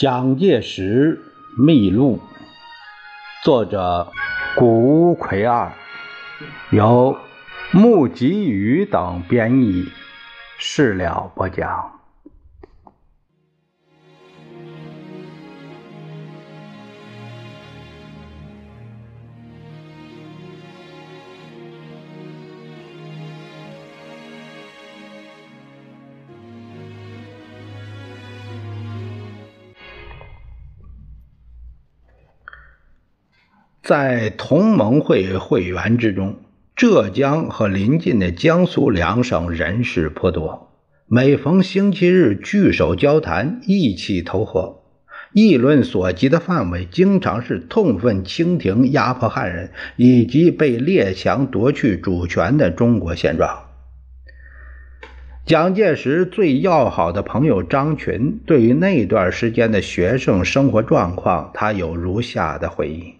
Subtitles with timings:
[0.00, 1.20] 蒋介石
[1.58, 2.20] 秘录，
[3.44, 4.10] 作者
[4.56, 5.72] 谷奎二，
[6.70, 7.18] 由
[7.70, 9.90] 木吉宇等编译，
[10.56, 11.99] 事了播讲。
[33.90, 36.36] 在同盟会会员之中，
[36.76, 40.68] 浙江和邻近的江苏两省人士颇多。
[41.08, 44.82] 每逢星期日聚首交谈，意气投合，
[45.32, 53.64] 议论所及的范围，经常是痛愤清廷压迫汉人以及被列强夺去主权的中国现状。
[55.44, 63.14] 蒋介石最要好的朋友张群对于那段时间的学生生活状况，他有如下的回忆。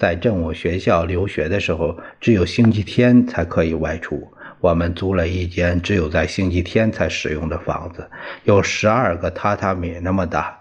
[0.00, 4.26] 在政务学校留学的时候，只有星期天才可以外出。
[4.58, 8.08] 我们租了一间只有在星期天才使用的房子，
[8.44, 10.58] 有十二个榻榻米那么大，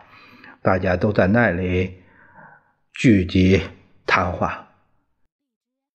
[0.61, 1.93] 大家都在那里
[2.93, 3.61] 聚集
[4.05, 4.67] 谈话。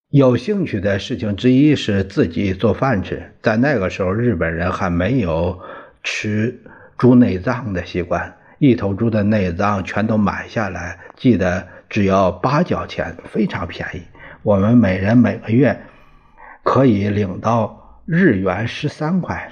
[0.08, 3.34] 有兴趣的事情之一是自己做饭吃。
[3.42, 5.60] 在那个时候，日本人还没有
[6.02, 6.62] 吃
[6.96, 11.73] 猪内脏的习惯，一头猪的内脏全都买下来，记得。
[11.88, 14.02] 只要八角钱，非常便宜。
[14.42, 15.84] 我们每人每个月
[16.62, 19.50] 可以领到日元十三块，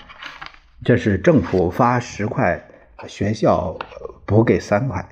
[0.84, 2.62] 这是政府发十块，
[3.06, 3.78] 学校
[4.26, 5.08] 补给三块。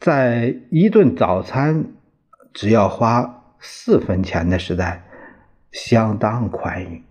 [0.00, 1.86] 在一顿早餐
[2.52, 5.04] 只要花四分钱的时代，
[5.72, 7.04] 相当宽裕。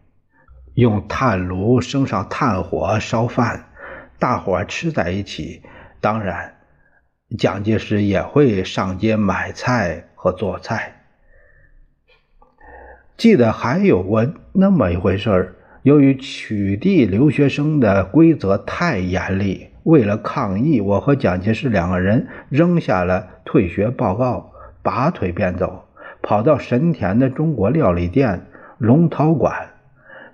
[0.73, 3.65] 用炭炉生上炭火烧饭，
[4.19, 5.63] 大伙吃在一起，
[6.01, 6.51] 当然。
[7.37, 11.01] 蒋介石也会上街买菜和做菜。
[13.17, 24.51] 记得还有过那么一回事儿：由于取缔留学生的规则太严厉，为了抗议，我和蒋介石两个人扔下了退学报告，
[24.83, 25.85] 拔腿便走，
[26.21, 28.45] 跑到神田的中国料理店
[28.77, 29.69] 龙涛馆，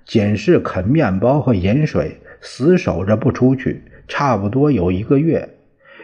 [0.03, 5.47] 仅是啃面包和饮水，死守着不出去，差不多有一个月。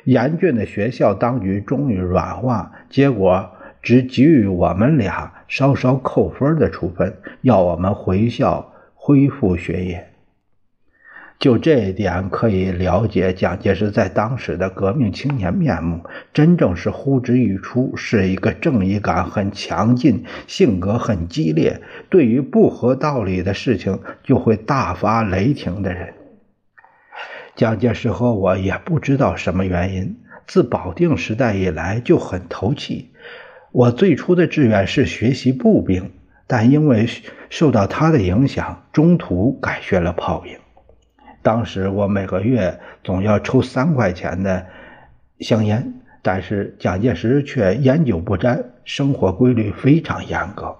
[0.06, 10.07] 严峻的学校当局终于软化，结果只给予我们俩稍稍扣分的处分，要我们回校恢复学业。
[11.40, 16.02] 就这一点可以了解蒋介石在当时的革命青年面目，
[16.34, 26.12] 真正是呼之欲出，是一个正义感很强劲、性格很激烈，对于不合道理的事情就会大发雷霆的人。
[27.57, 33.09] 蒋介石和我也不知道什么原因，自保定时代以来就很投契。
[33.72, 36.12] 我最初的志愿是学习步兵，
[36.45, 37.09] 但因为
[37.50, 40.56] 受到他的影响，中途改学了炮兵。
[41.41, 44.68] 当时我每个月总要抽三块钱的
[45.39, 50.78] 香烟，但是蒋介石却烟酒不沾，生活规律非常严格。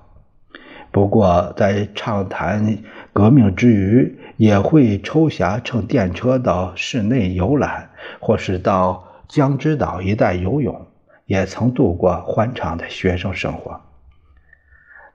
[0.98, 2.76] 不过在畅谈
[3.14, 10.88] 革命之余，也会抽暇乘电车到市内游览，或是到江之岛一带游泳，
[11.28, 13.80] 也曾度过欢畅的学生生活。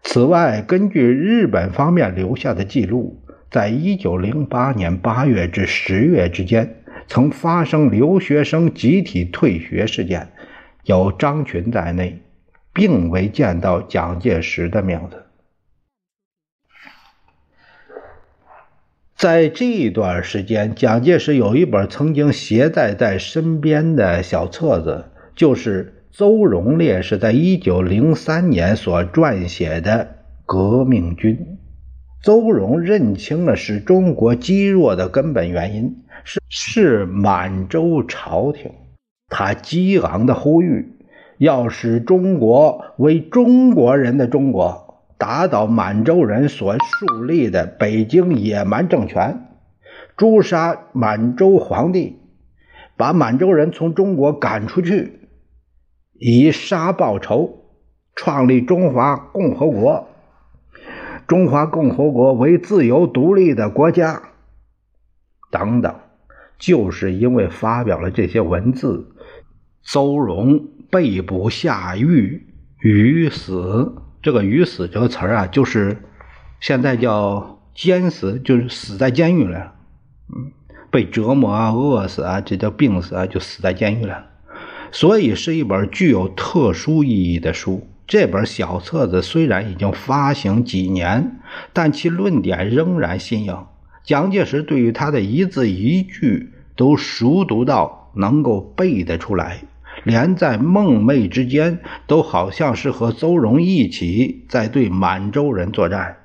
[0.05, 3.21] 此外，根据日本方面留下的记录，
[3.51, 6.77] 在一九零八年八月至十月之间，
[7.09, 10.29] 曾发生留学生集体退学事件，
[10.85, 12.23] 有张群在内，
[12.73, 15.25] 并未见到蒋介石的名字。
[19.23, 25.05] 在这段时间，蒋介石有一本曾经携带在身边的小册子，
[25.37, 29.91] 就是邹容烈士在1903年所撰写的
[30.45, 31.37] 《革命军》。
[32.21, 38.73] 邹容认清了使中国积弱的根本原因是是满洲朝廷，
[39.29, 40.97] 他激昂的呼吁
[41.39, 44.92] 要使中国为中国人的中国。
[45.23, 49.47] 打倒满洲人所树立的北京野蛮政权，
[50.17, 52.17] 诛杀满洲皇帝，
[52.97, 55.29] 把满洲人从中国赶出去，
[56.19, 57.69] 以杀报仇，
[58.17, 60.09] 创立中华共和国。
[61.29, 64.21] 中华共和国为自由独立的国家，
[65.53, 65.95] 等等，
[66.59, 69.07] 就是因为发表了这些文字，
[69.85, 72.45] 邹容被捕下狱，
[72.81, 73.95] 于死。
[74.23, 75.99] 这个“鱼死”这个词儿啊，就是
[76.61, 79.75] 现在叫“监死”，就是死在监狱了。
[80.33, 80.53] 嗯，
[80.91, 84.27] 被折磨啊、饿死啊，这叫病死啊，就死在监狱了。
[84.93, 87.89] 所以是一本具有特殊意义的书。
[88.07, 91.41] 这本小册子虽然已经发行几年，
[91.73, 93.57] 但其论点仍然新颖。
[94.05, 99.63] 蒋介石对于他的一字一句都熟读到能够背得出来，
[100.05, 106.17] 连在梦寐之间都好像是和邹容一起在对满洲人作战。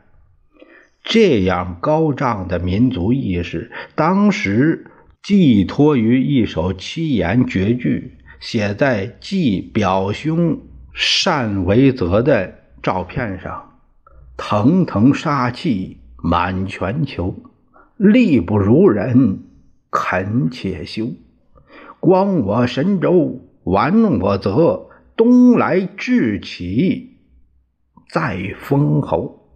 [1.03, 4.91] 这样高涨的民族意识，当时
[5.23, 10.59] 寄托于一首七言绝句，写在继表兄
[11.25, 13.71] 单维泽的照片上，
[14.35, 17.35] 腾腾杀气满全球，
[17.95, 19.39] 力不如人
[19.89, 21.13] 恳且休。
[21.99, 24.87] 光我神州，完我则，
[25.17, 27.17] 东来志气
[28.09, 29.49] 再封侯。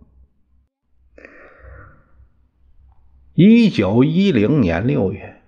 [3.33, 5.41] 一九一零年六月，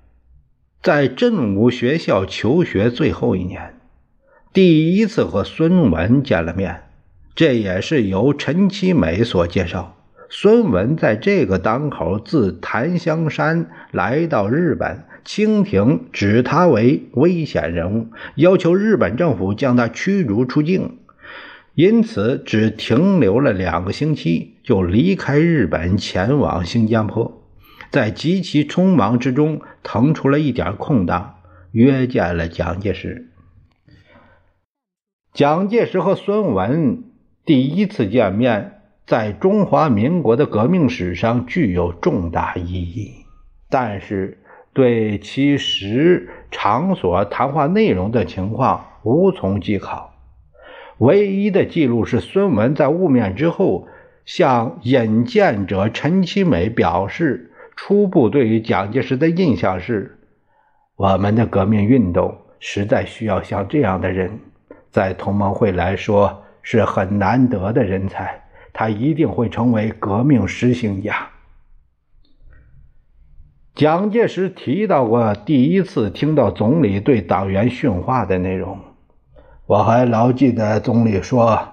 [0.82, 3.82] 在振武学校求学最后一年，
[4.54, 6.84] 第一次和孙文见了面，
[7.36, 9.98] 这也是由陈其美所介绍。
[10.30, 20.98] 孙文在这个当口自檀香山来到日本，清廷指他为危险人物，要求日本政府将他驱逐出境，
[21.76, 27.42] 因此只停留了两个星期，就离开日本，前往新加坡。
[27.90, 31.36] 在极其匆忙之中腾出了一点空档，
[31.72, 33.30] 约见了蒋介石。
[35.32, 37.04] 蒋介石和孙文
[37.46, 43.12] 第一次见面，在中华民国的革命史上具有重大意义，
[43.70, 44.40] 但是
[44.74, 50.14] 对其时场所、谈话内容的情况无从稽考。
[50.98, 53.88] 唯一的记录是孙文在晤面之后
[54.26, 57.50] 向引荐者陈其美表示。
[57.76, 60.20] 初步对于蒋介石的印象是，
[60.96, 64.40] 我们的革命运动实在需要像这样的人，
[64.92, 71.28] 在同盟会来说是很难得的人才，他一定会成为革命实行家。
[73.76, 78.78] 蒋介石提到过第一次听到总理对党员训话的内容，
[79.66, 81.70] 我还牢记得总理说，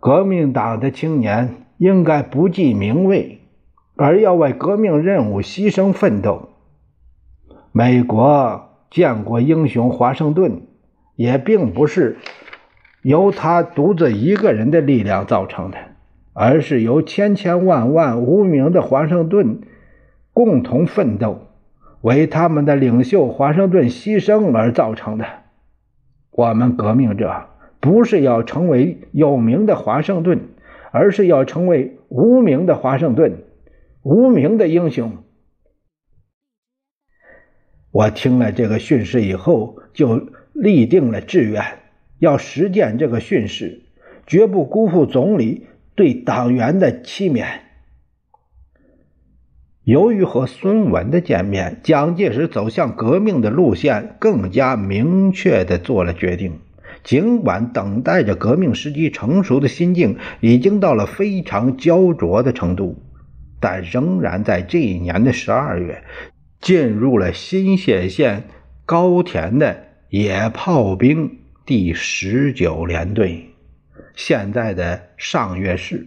[0.00, 3.38] 革命党的青年应该不计名位。
[3.94, 6.48] 而要为革命任务牺牲奋斗。
[7.72, 10.62] 美国建国英雄华盛顿
[11.14, 12.16] 也并不是
[13.02, 15.76] 由他独自一个人的力量造成的，
[16.32, 19.60] 而是由千千万万无名的华盛顿
[20.32, 21.48] 共同奋斗，
[22.00, 25.26] 为他们的领袖华盛顿牺牲而造成的。
[26.30, 27.46] 我们革命者
[27.80, 30.40] 不是要成为有名的华盛顿，
[30.90, 33.44] 而是要成为无名的华盛顿。
[34.02, 35.18] 无名的英雄，
[37.92, 41.62] 我听了这个训示以后，就立定了志愿，
[42.18, 43.82] 要实践这个训示，
[44.26, 47.46] 绝不辜负总理对党员的期勉。
[49.84, 56.60] 由于和孙文的见面，蒋介石走向革命的路线更加明确的做了决定。
[57.02, 63.02] 尽管等待着革命时机成熟的心境已经到了非常焦灼的程度。
[63.58, 66.04] 但仍然在这一年的十二月，
[66.60, 68.44] 进入了新泻县
[68.84, 73.50] 高田的野炮兵第十九联队，
[74.14, 76.06] 现在的上越市。